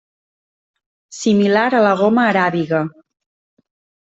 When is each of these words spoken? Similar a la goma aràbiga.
Similar 1.17 1.67
a 1.81 1.83
la 1.89 1.93
goma 2.01 2.25
aràbiga. 2.31 2.81